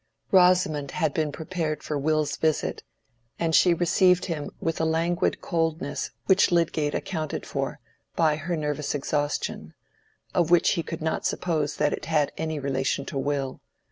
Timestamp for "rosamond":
0.31-0.89